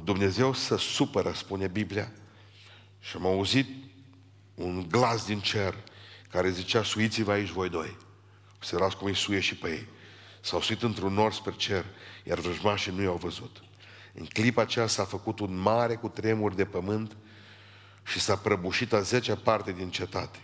[0.04, 2.12] Dumnezeu să supără, spune Biblia.
[3.00, 3.68] Și am auzit
[4.54, 5.74] un glas din cer
[6.30, 7.96] care zicea, suiți-vă aici voi doi.
[8.56, 9.86] Observați cum îi suie și pe ei.
[10.40, 11.84] S-au suit într-un nor spre cer,
[12.24, 13.62] iar vrăjmașii nu i-au văzut.
[14.14, 17.16] În clipa aceea s-a făcut un mare cu tremur de pământ
[18.04, 20.38] și s-a prăbușit a zecea parte din cetate.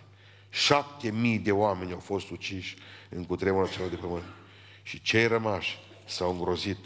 [0.51, 2.77] Șapte mii de oameni au fost uciși
[3.09, 4.25] în cutremurul acela de pământ.
[4.83, 6.79] Și cei rămași s-au îngrozit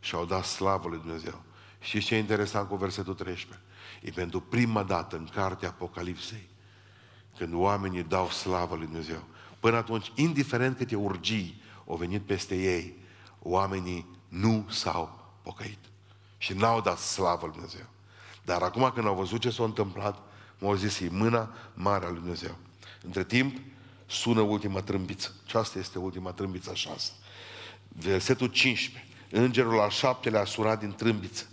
[0.00, 1.42] și au dat slavă lui Dumnezeu.
[1.80, 3.66] Și ce e interesant cu versetul 13?
[4.02, 6.48] E pentru prima dată în cartea Apocalipsei,
[7.36, 9.22] când oamenii dau slavă lui Dumnezeu.
[9.60, 12.96] Până atunci, indiferent câte urgii au venit peste ei,
[13.42, 15.78] oamenii nu s-au pocăit.
[16.38, 17.86] Și n-au dat slavă lui Dumnezeu.
[18.44, 20.22] Dar acum când au văzut ce s-a întâmplat,
[20.58, 22.56] m-au zis, e mâna mare a lui Dumnezeu.
[23.02, 23.60] Între timp,
[24.06, 25.34] sună ultima trâmbiță.
[25.46, 27.12] Și asta este ultima trâmbiță a șasă.
[27.88, 29.10] Versetul 15.
[29.30, 31.44] Îngerul al șaptelea a sunat din trâmbiță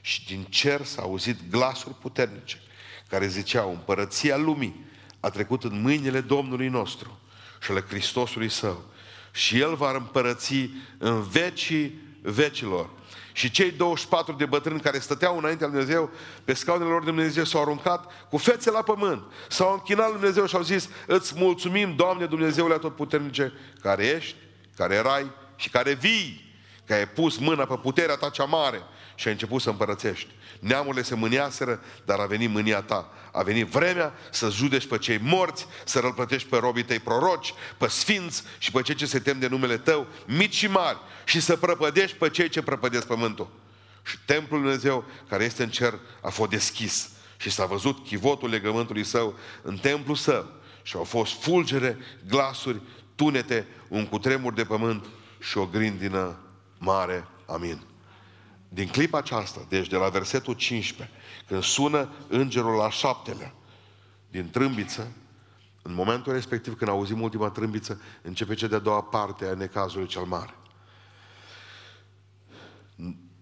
[0.00, 2.60] și din cer s-au auzit glasuri puternice
[3.08, 4.84] care ziceau, împărăția lumii
[5.20, 7.18] a trecut în mâinile Domnului nostru
[7.62, 8.84] și ale Hristosului Său.
[9.32, 12.90] Și El va împărăți în vecii vecilor.
[13.32, 16.10] Și cei 24 de bătrâni care stăteau înaintea lui Dumnezeu,
[16.44, 19.22] pe scaunele lor de Dumnezeu, s-au aruncat cu fețe la pământ.
[19.48, 24.36] S-au închinat lui Dumnezeu și au zis, îți mulțumim, Doamne Dumnezeule Atotputernice, care ești,
[24.76, 26.54] care erai și care vii,
[26.86, 28.82] că ai pus mâna pe puterea ta cea mare
[29.14, 30.28] și ai început să împărățești.
[30.60, 33.12] Neamurile se mâniaseră, dar a venit mânia ta.
[33.32, 37.88] A venit vremea să judeci pe cei morți, să răplătești pe robii tăi proroci, pe
[37.88, 41.56] sfinți și pe cei ce se tem de numele tău, mici și mari, și să
[41.56, 43.50] prăpădești pe cei ce prăpădesc pământul.
[44.02, 49.04] Și templul Dumnezeu care este în cer a fost deschis și s-a văzut chivotul legământului
[49.04, 50.46] său în templul său
[50.82, 52.80] și au fost fulgere, glasuri,
[53.14, 55.04] tunete, un cutremur de pământ
[55.38, 56.38] și o grindină
[56.78, 57.26] mare.
[57.46, 57.89] Amin.
[58.72, 63.54] Din clipa aceasta, deci de la versetul 15, când sună îngerul la șaptelea
[64.30, 65.12] din trâmbiță,
[65.82, 70.22] în momentul respectiv, când auzim ultima trâmbiță, începe cea de-a doua parte a necazului cel
[70.22, 70.54] mare.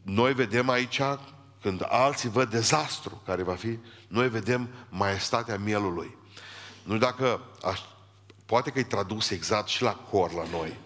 [0.03, 1.01] Noi vedem aici,
[1.61, 6.17] când alții văd dezastru care va fi, noi vedem maestatea mielului.
[6.83, 7.81] Nu dacă, aș,
[8.47, 10.79] poate că e tradus exact și la cor la noi,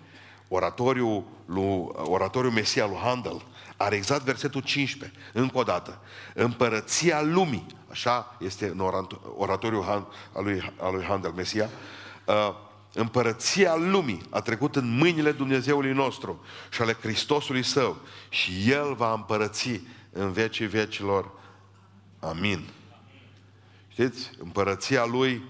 [0.49, 3.43] oratoriul, lui, oratoriul Mesia lui Handel,
[3.83, 6.01] are exact versetul 15, încă o dată.
[6.35, 8.81] Împărăția lumii, așa este în
[9.37, 9.85] oratoriul
[10.33, 11.69] al lui, al lui Handel, Mesia,
[12.25, 12.55] uh,
[12.95, 19.13] împărăția lumii a trecut în mâinile Dumnezeului nostru și ale Hristosului Său și El va
[19.13, 19.81] împărăți
[20.13, 21.31] în vecii vecilor.
[22.21, 22.69] Amin.
[23.89, 24.31] Știți?
[24.39, 25.43] Împărăția Lui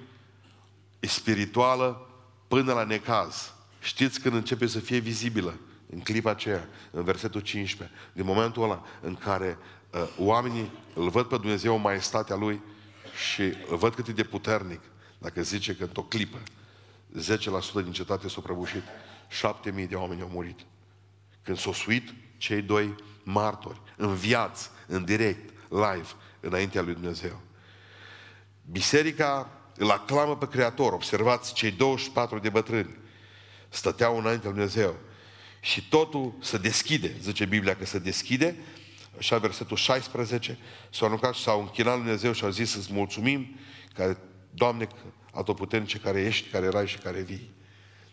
[1.01, 2.07] e spirituală
[2.49, 3.53] până la necaz.
[3.81, 5.55] Știți când începe să fie vizibilă?
[5.93, 9.59] În clipa aceea, în versetul 15, din momentul ăla în care
[9.91, 12.61] uh, oamenii îl văd pe Dumnezeu maestatea Lui
[13.33, 14.81] și îl văd cât e de puternic,
[15.19, 16.39] dacă zice că într-o clipă
[17.81, 18.83] 10% din cetate s-au prăbușit,
[19.31, 20.61] 7.000 de oameni au murit.
[21.43, 26.09] Când s-au suit cei doi martori, în viață, în direct, live,
[26.41, 27.41] înaintea lui Dumnezeu.
[28.71, 30.93] Biserica îl aclamă pe Creator.
[30.93, 32.97] Observați, cei 24 de bătrâni
[33.69, 34.97] stăteau înaintea lui Dumnezeu
[35.65, 38.57] și totul se deschide, zice Biblia că se deschide,
[39.19, 40.59] așa versetul 16,
[40.91, 43.57] s-au aruncat și s-au închinat lui Dumnezeu și au zis să-ți mulțumim,
[43.95, 44.19] care,
[44.55, 44.87] Doamne,
[45.33, 47.51] atotputernice care ești, care erai și care vii.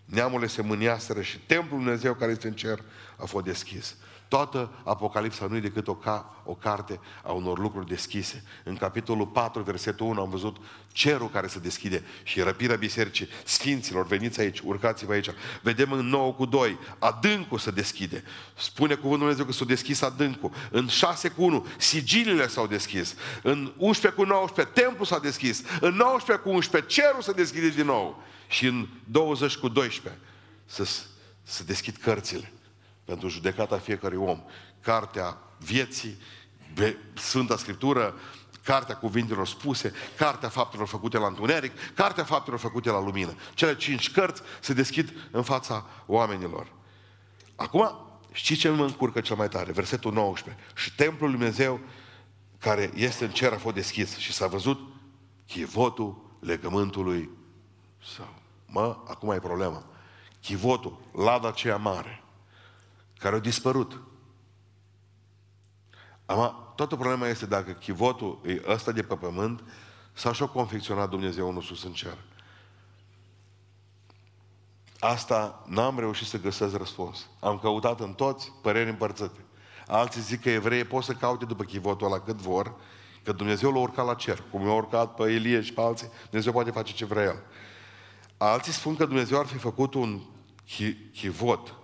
[0.06, 2.84] Neamurile se mâniaseră și templul Dumnezeu care este în cer
[3.18, 3.96] a fost deschis.
[4.30, 8.44] Toată Apocalipsa nu e decât o, ca, o carte a unor lucruri deschise.
[8.64, 10.58] În capitolul 4, versetul 1, am văzut
[10.92, 13.28] cerul care se deschide și răpirea bisericii.
[13.46, 15.30] Sfinților, veniți aici, urcați-vă aici.
[15.62, 18.24] Vedem în 9 cu 2, adâncul se deschide.
[18.58, 20.52] Spune cuvântul Dumnezeu că s-a deschis adâncul.
[20.72, 23.16] În 6 cu 1, sigilile s-au deschis.
[23.44, 25.64] În 11 cu 19, templul s-a deschis.
[25.82, 28.24] În 19 cu 11, cerul se deschide din nou.
[28.48, 30.22] Și în 20 cu 12,
[30.66, 30.88] să
[31.44, 32.52] se deschid cărțile
[33.10, 34.44] pentru judecata fiecărui om.
[34.82, 36.18] Cartea vieții,
[37.14, 38.14] Sfânta Scriptură,
[38.64, 43.36] Cartea cuvintelor spuse, Cartea faptelor făcute la întuneric, Cartea faptelor făcute la lumină.
[43.54, 46.72] Cele cinci cărți se deschid în fața oamenilor.
[47.56, 47.92] Acum,
[48.32, 49.72] știți ce mă încurcă cel mai tare?
[49.72, 50.64] Versetul 19.
[50.76, 51.80] Și templul lui Dumnezeu
[52.58, 54.80] care este în cer a fost deschis și s-a văzut
[55.48, 57.30] chivotul legământului
[58.16, 58.34] său.
[58.66, 59.84] Mă, acum e problema.
[60.42, 62.24] chivotul, lada aceea mare,
[63.20, 64.02] care a dispărut.
[66.26, 69.64] Ama, toată problema este dacă chivotul e ăsta de pe pământ
[70.14, 72.18] sau și-a confecționat Dumnezeu unul sus în cer.
[75.00, 77.28] Asta n-am reușit să găsesc răspuns.
[77.40, 79.46] Am căutat în toți păreri împărțite.
[79.88, 82.76] Alții zic că evreii pot să caute după chivotul ăla cât vor,
[83.24, 84.44] că Dumnezeu l-a urcat la cer.
[84.52, 87.42] Cum i-a urcat pe Elie și pe alții, Dumnezeu poate face ce vrea El.
[88.38, 90.22] Alții spun că Dumnezeu ar fi făcut un
[91.14, 91.79] chivot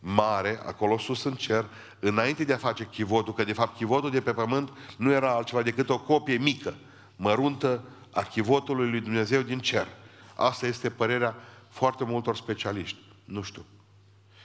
[0.00, 1.66] mare, acolo sus în cer,
[1.98, 5.62] înainte de a face chivotul, că de fapt chivotul de pe pământ nu era altceva
[5.62, 6.74] decât o copie mică,
[7.16, 7.82] măruntă,
[8.12, 9.86] a chivotului lui Dumnezeu din cer.
[10.34, 11.34] Asta este părerea
[11.68, 12.98] foarte multor specialiști.
[13.24, 13.64] Nu știu.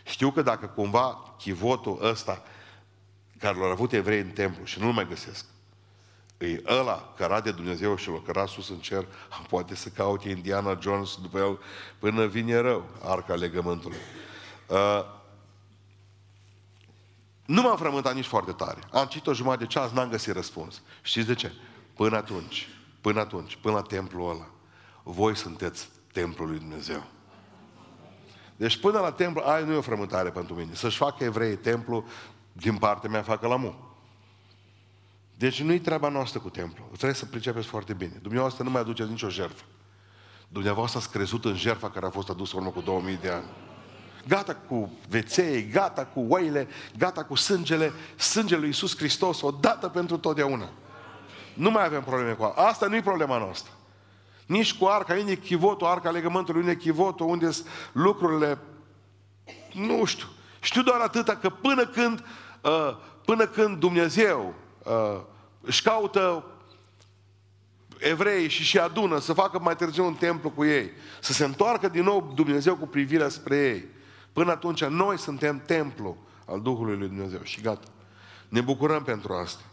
[0.04, 2.44] Știu că dacă cumva chivotul ăsta
[3.39, 5.46] care l-au avut evrei în templu și nu-l mai găsesc,
[6.38, 9.06] e ăla care de Dumnezeu și l-a cărat sus în cer,
[9.50, 11.60] poate să caute Indiana Jones după el
[12.00, 13.98] până vine rău, arca legământului.
[14.68, 15.22] Uh,
[17.46, 18.80] nu m-am frământat nici foarte tare.
[18.92, 20.82] Am citit o jumătate de ceas, n-am găsit răspuns.
[21.02, 21.52] Știți de ce?
[21.94, 22.70] Până atunci,
[23.02, 24.48] până atunci, până la templul ăla,
[25.04, 27.04] voi sunteți templul lui Dumnezeu.
[28.56, 30.74] Deci până la templu, ai nu e o frământare pentru mine.
[30.74, 32.06] Să-și facă evrei templu,
[32.52, 33.76] din partea mea facă la mu.
[35.38, 36.84] Deci nu-i treaba noastră cu templu.
[36.92, 38.20] Trebuie să pricepeți foarte bine.
[38.22, 39.64] Dumneavoastră nu mai aduceți nicio jertfă.
[40.48, 43.50] Dumneavoastră ați crezut în jertfa care a fost adusă urmă cu 2000 de ani.
[44.28, 49.88] Gata cu veței, gata cu oile, gata cu sângele, sângele lui Iisus Hristos, o dată
[49.88, 50.70] pentru totdeauna.
[51.54, 52.62] Nu mai avem probleme cu asta.
[52.62, 53.72] Asta nu e problema noastră.
[54.46, 58.58] Nici cu arca, unde e chivotul, arca legământului, unde e chivotul, unde sunt lucrurile,
[59.74, 60.28] nu știu.
[60.60, 62.24] Știu doar atâta că până când,
[62.62, 65.22] uh, până când Dumnezeu uh,
[65.62, 66.46] își caută
[67.98, 71.88] evrei și și adună să facă mai târziu un templu cu ei, să se întoarcă
[71.88, 73.86] din nou Dumnezeu cu privirea spre ei.
[74.34, 77.88] Până atunci noi suntem templu al Duhului lui Dumnezeu și gata.
[78.50, 79.63] Ne bucurăm pentru asta.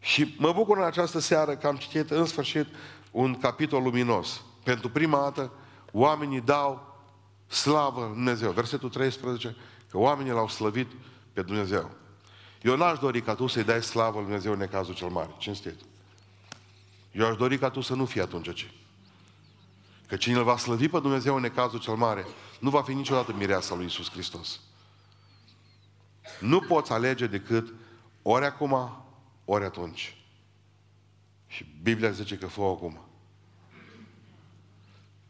[0.00, 2.66] Și mă bucur în această seară că am citit în sfârșit
[3.10, 4.42] un capitol luminos.
[4.62, 5.52] Pentru prima dată,
[5.92, 7.00] oamenii dau
[7.46, 8.50] slavă în Dumnezeu.
[8.50, 9.56] Versetul 13,
[9.90, 10.90] că oamenii l-au slăvit
[11.32, 11.90] pe Dumnezeu.
[12.62, 15.30] Eu n-aș dori ca tu să-i dai slavă lui Dumnezeu în necazul cel mare.
[15.38, 15.80] Cinstit.
[17.12, 18.70] Eu aș dori ca tu să nu fii atunci ce.
[20.06, 22.26] Că cine îl va slăvi pe Dumnezeu în necazul cel mare,
[22.60, 24.60] nu va fi niciodată mireasa lui Isus Hristos.
[26.40, 27.74] Nu poți alege decât
[28.22, 29.04] ori acum,
[29.44, 30.16] ori atunci.
[31.46, 32.98] Și Biblia zice că fă acum.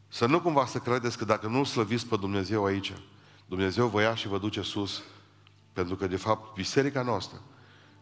[0.08, 2.92] Să nu cumva să credeți că dacă nu slăviți pe Dumnezeu aici,
[3.46, 5.02] Dumnezeu vă ia și vă duce sus.
[5.72, 7.40] Pentru că, de fapt, biserica noastră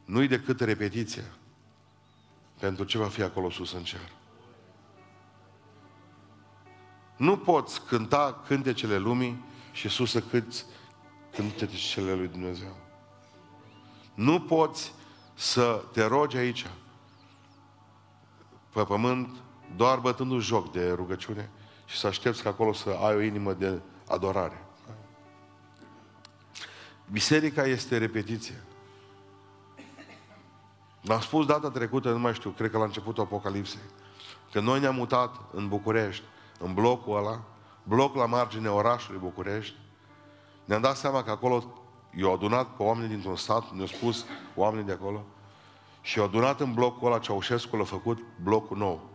[0.04, 1.32] nu-i decât repetiție
[2.58, 4.12] pentru ce va fi acolo sus în cer.
[7.16, 10.64] Nu poți cânta cântecele lumii și sus să câți
[11.32, 12.76] cântecele lui Dumnezeu.
[14.14, 14.92] Nu poți
[15.34, 16.66] să te rogi aici,
[18.72, 19.36] pe pământ,
[19.76, 21.50] doar bătându joc de rugăciune
[21.84, 24.64] și să aștepți că acolo să ai o inimă de adorare.
[27.10, 28.62] Biserica este repetiție.
[31.00, 33.80] L-am spus data trecută, nu mai știu, cred că la începutul Apocalipsei,
[34.52, 36.24] că noi ne-am mutat în București,
[36.58, 37.42] în blocul ăla,
[37.82, 39.76] bloc la marginea orașului București,
[40.64, 41.64] ne-am dat seama că acolo
[42.16, 45.24] i-au adunat pe oamenii dintr-un stat, ne-au spus oamenii de acolo,
[46.00, 49.08] și i-au adunat în blocul ăla, Ceaușescu l-a făcut blocul nou.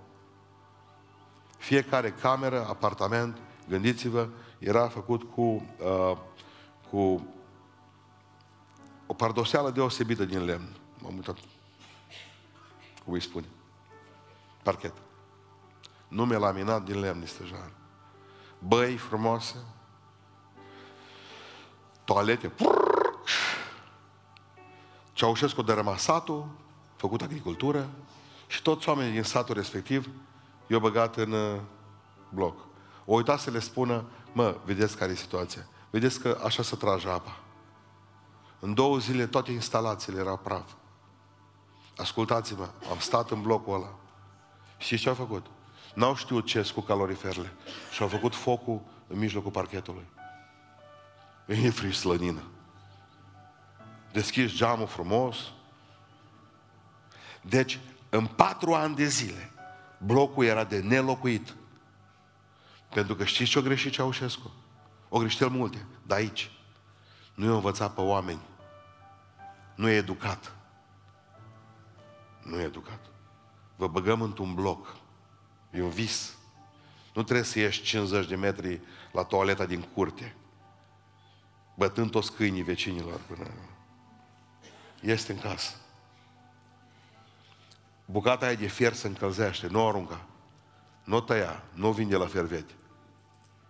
[1.58, 4.28] Fiecare cameră, apartament, gândiți-vă,
[4.60, 6.18] era făcut cu, uh,
[6.90, 7.28] cu
[9.06, 10.76] o pardoseală deosebită din lemn.
[10.98, 11.38] M-am uitat.
[13.04, 13.46] Cum îi spune?
[14.64, 14.94] Parchet.
[16.10, 17.72] Nume laminat din lemn stejar.
[18.60, 19.56] Băi frumoase.
[22.04, 22.52] Toalete.
[25.14, 26.48] Ceaușescu de satul,
[26.96, 27.90] făcut agricultură
[28.48, 30.10] și toți oamenii din satul respectiv
[30.68, 31.60] i-au băgat în uh,
[32.30, 32.60] bloc.
[33.06, 35.68] O uita să le spună, mă, vedeți care e situația.
[35.90, 37.40] Vedeți că așa se trage apa.
[38.60, 40.72] În două zile toate instalațiile erau praf.
[41.98, 43.96] Ascultați-mă, am stat în blocul ăla.
[44.78, 45.46] Și ce au făcut?
[45.94, 47.52] N-au știut ce cu caloriferele.
[47.92, 50.06] Și au făcut focul în mijlocul parchetului.
[51.46, 52.44] E friș slănină.
[54.12, 55.38] Deschiși geamul frumos.
[57.42, 57.80] Deci,
[58.10, 59.52] în patru ani de zile,
[59.98, 61.56] blocul era de nelocuit.
[62.90, 64.52] Pentru că știți ce-o greșit Ceaușescu?
[65.10, 66.52] O greșit el multe, dar aici.
[67.36, 68.42] Nu i-a învățat pe oameni.
[69.76, 70.56] Nu e educat.
[72.44, 73.00] Nu e educat.
[73.76, 74.96] Vă băgăm într-un bloc.
[75.72, 76.38] E un vis.
[77.14, 80.36] Nu trebuie să ieși 50 de metri la toaleta din curte,
[81.76, 83.48] bătând toți câinii vecinilor până...
[85.02, 85.76] Este în casă.
[88.06, 90.26] Bucata aia de fier se încălzește, nu o arunca.
[91.04, 92.74] Nu o tăia, nu o vinde la fervete.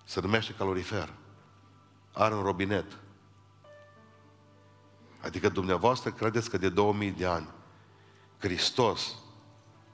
[0.03, 1.13] Se numește calorifer.
[2.13, 2.97] Are un robinet.
[5.21, 7.47] Adică dumneavoastră credeți că de 2000 de ani
[8.37, 9.15] Hristos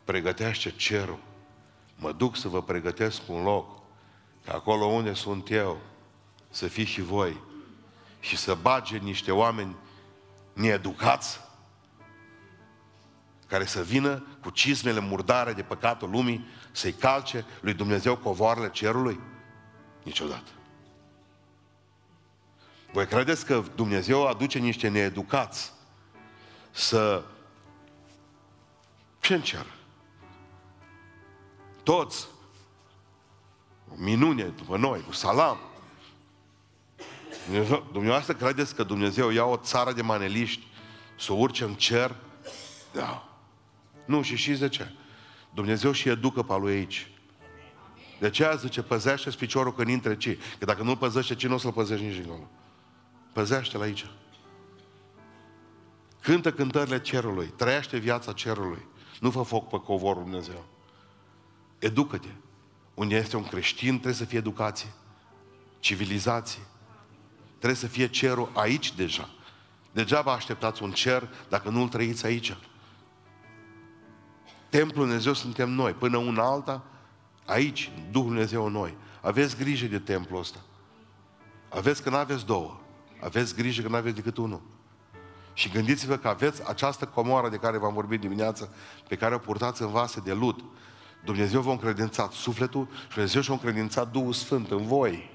[0.03, 1.19] pregătește cerul.
[1.95, 3.81] Mă duc să vă pregătesc un loc,
[4.45, 5.77] că acolo unde sunt eu,
[6.49, 7.41] să fiți și voi
[8.19, 9.75] și să bage niște oameni
[10.53, 11.39] needucați
[13.47, 19.19] care să vină cu cizmele murdare de păcatul lumii să-i calce lui Dumnezeu covoarele cerului?
[20.03, 20.49] Niciodată.
[22.91, 25.71] Voi credeți că Dumnezeu aduce niște needucați
[26.71, 27.23] să...
[29.19, 29.69] Ce înceară?
[31.85, 32.27] Toți.
[33.91, 35.57] O minune după noi, cu salam.
[37.91, 40.67] Dumneavoastră credeți că Dumnezeu ia o țară de maneliști
[41.19, 42.15] să urce în cer?
[42.93, 43.29] Da.
[44.05, 44.91] Nu, și știți de ce?
[45.53, 47.11] Dumnezeu și educă pe lui aici.
[48.19, 50.37] De aceea zice, păzește piciorul când intre ci.
[50.59, 52.49] Că dacă nu-l păzește ci, nu o să-l păzești nici acolo.
[53.33, 54.05] Păzește-l aici.
[56.21, 57.47] Cântă cântările cerului.
[57.47, 58.85] Trăiește viața cerului.
[59.19, 60.74] Nu fă foc pe covorul Dumnezeu.
[61.85, 62.27] Educă-te.
[62.93, 64.89] Unde este un creștin, trebuie să fie educație.
[65.79, 66.61] Civilizație.
[67.47, 69.29] Trebuie să fie cerul aici deja.
[69.91, 72.57] Degeaba așteptați un cer dacă nu-l trăiți aici.
[74.69, 75.93] Templul Dumnezeu suntem noi.
[75.93, 76.83] Până una alta,
[77.45, 78.97] aici, Duhul Dumnezeu în noi.
[79.21, 80.59] Aveți grijă de templul ăsta.
[81.69, 82.79] Aveți că nu aveți două.
[83.21, 84.61] Aveți grijă că nu aveți decât unul.
[85.53, 88.73] Și gândiți-vă că aveți această comoară de care v-am vorbit dimineață,
[89.07, 90.63] pe care o purtați în vase de lut.
[91.25, 95.29] Dumnezeu v-a încredințat sufletul și Dumnezeu și-a încredințat Duhul Sfânt în voi.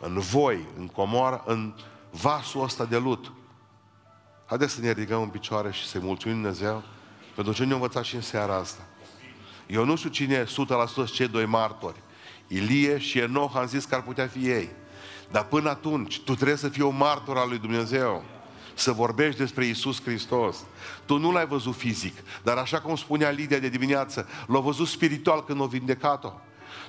[0.00, 1.74] În voi, în comoară, în
[2.10, 3.32] vasul ăsta de lut.
[4.46, 6.82] Haideți să ne ridicăm în picioare și să-i mulțumim Dumnezeu
[7.34, 8.82] pentru ce ne-a învățat și în seara asta.
[9.66, 10.44] Eu nu știu cine e
[11.08, 12.02] 100% cei doi martori.
[12.46, 14.70] Ilie și Enoch am zis că ar putea fi ei.
[15.30, 18.24] Dar până atunci, tu trebuie să fii o martor al lui Dumnezeu.
[18.74, 20.56] Să vorbești despre Isus Hristos.
[21.04, 25.44] Tu nu l-ai văzut fizic, dar așa cum spunea Lidia de dimineață, l-a văzut spiritual
[25.44, 26.32] când a vindecat-o.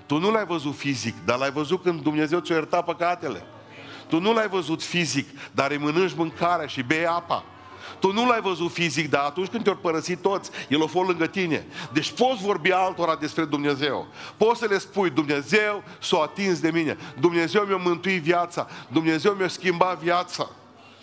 [0.06, 3.44] Tu nu l-ai văzut fizic, dar l-ai văzut când Dumnezeu ți-a iertat păcatele.
[4.08, 7.44] Tu nu l-ai văzut fizic, dar îi mănânci mâncarea și bei apa.
[8.00, 11.28] Tu nu l-ai văzut fizic, dar atunci când te-au părăsit toți, El a fost lângă
[11.28, 11.66] tine.
[11.94, 14.08] Deci poți vorbi altora despre Dumnezeu.
[14.38, 16.98] Poți să le spui, Dumnezeu s-a atins de mine.
[17.20, 18.68] Dumnezeu mi-a mântuit viața.
[18.88, 20.50] Dumnezeu mi-a schimbat viața.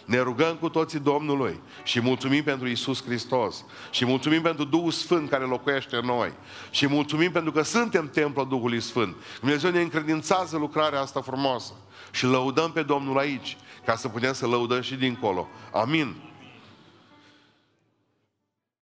[0.05, 5.30] Ne rugăm cu toții Domnului și mulțumim pentru Isus Hristos și mulțumim pentru Duhul Sfânt
[5.30, 6.32] care locuiește în noi
[6.70, 9.16] și mulțumim pentru că suntem templul Duhului Sfânt.
[9.40, 11.72] Dumnezeu ne încredințează lucrarea asta frumoasă
[12.11, 15.48] și lăudăm pe Domnul aici ca să putem să lăudăm și dincolo.
[15.72, 16.32] Amin.